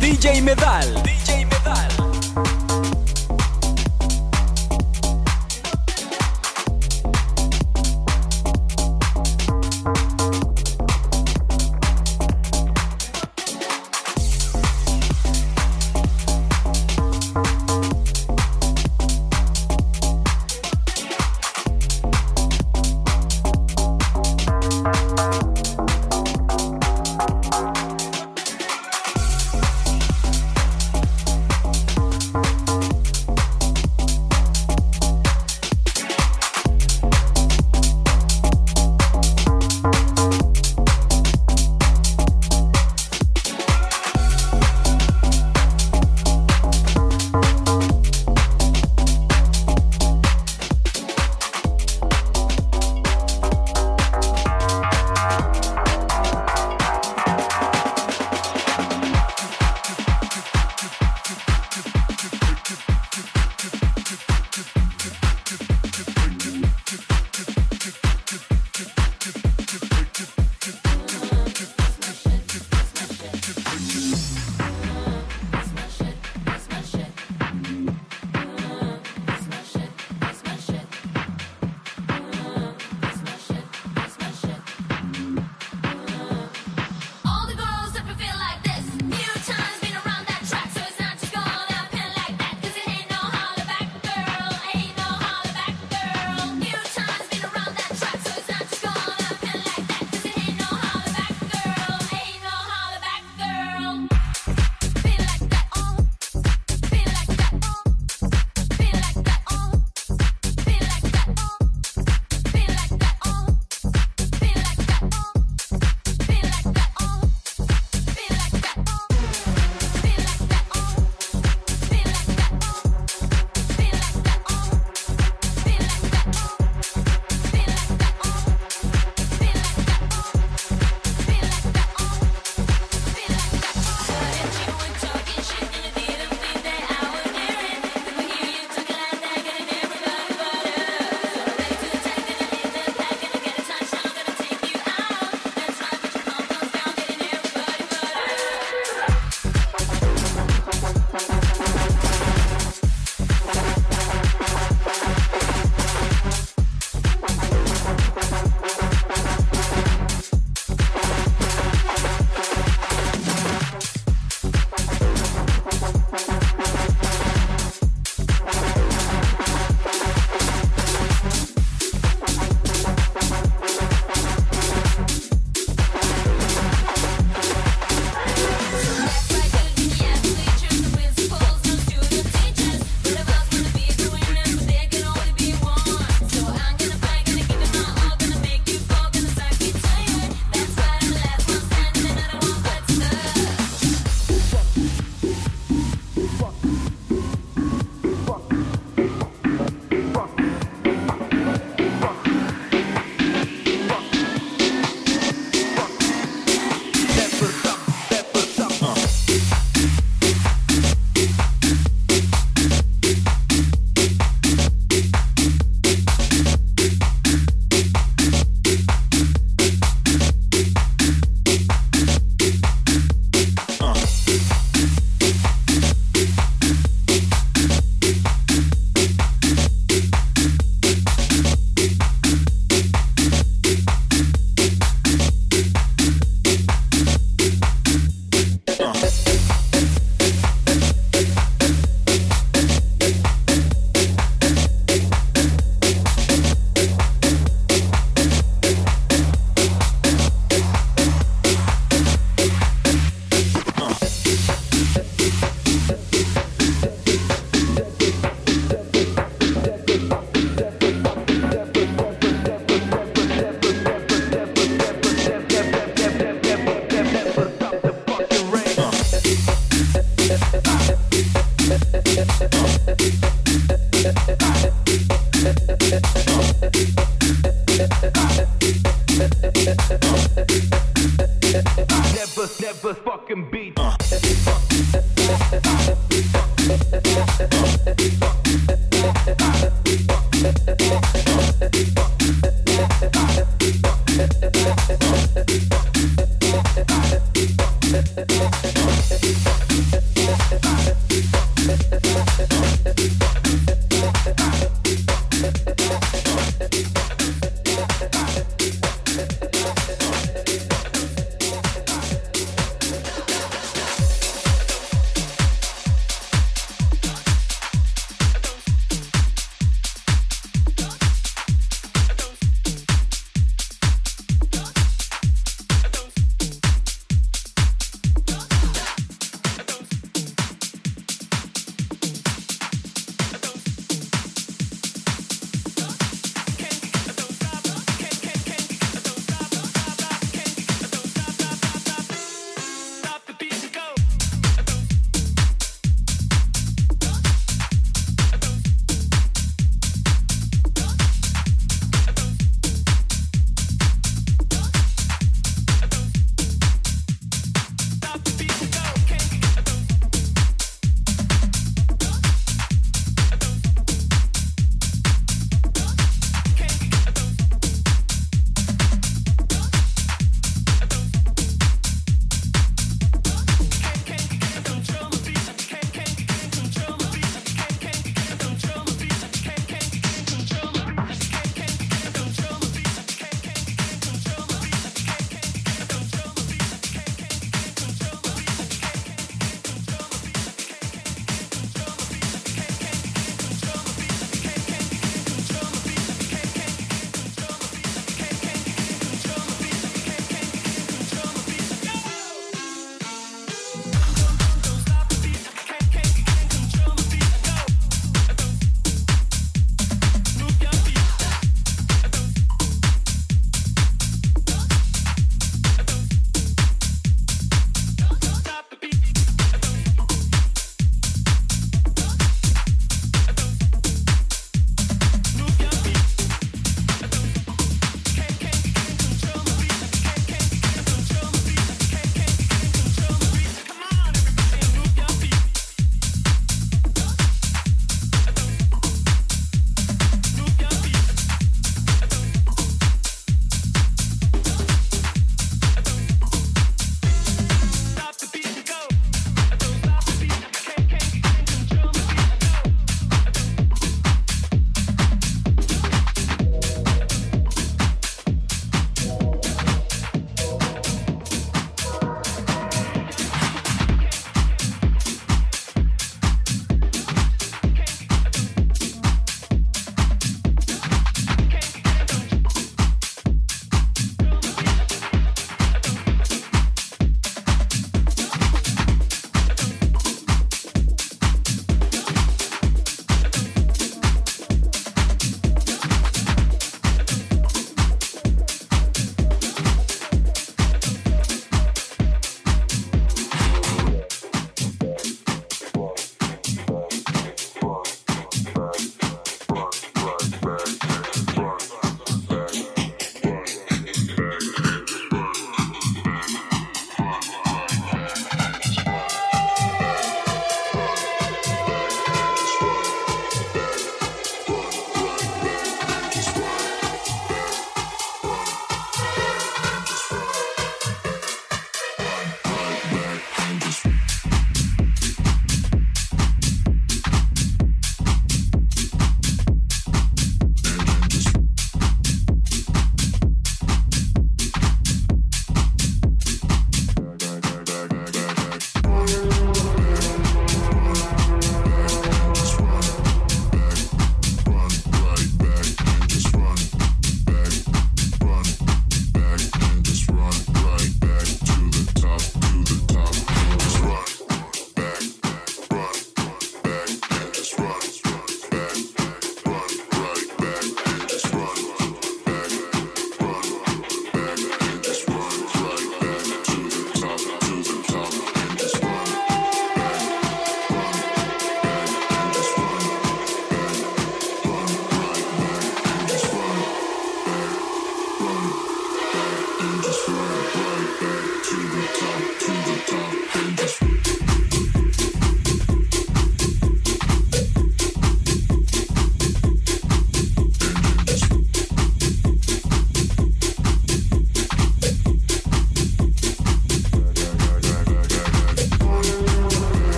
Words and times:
DJ 0.00 0.40
Medal. 0.42 1.19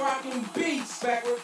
Rocking 0.00 0.48
beats, 0.54 1.02
backward 1.02 1.38